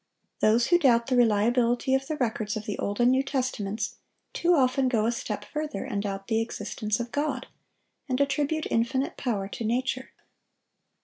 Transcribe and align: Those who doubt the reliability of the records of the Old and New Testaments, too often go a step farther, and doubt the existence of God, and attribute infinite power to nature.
Those 0.39 0.65
who 0.69 0.79
doubt 0.79 1.05
the 1.05 1.15
reliability 1.15 1.93
of 1.93 2.07
the 2.07 2.15
records 2.17 2.57
of 2.57 2.65
the 2.65 2.75
Old 2.79 2.99
and 2.99 3.11
New 3.11 3.21
Testaments, 3.21 3.97
too 4.33 4.55
often 4.55 4.87
go 4.87 5.05
a 5.05 5.11
step 5.11 5.45
farther, 5.45 5.83
and 5.85 6.01
doubt 6.01 6.25
the 6.27 6.41
existence 6.41 6.99
of 6.99 7.11
God, 7.11 7.45
and 8.09 8.19
attribute 8.19 8.65
infinite 8.71 9.15
power 9.15 9.47
to 9.49 9.63
nature. 9.63 10.09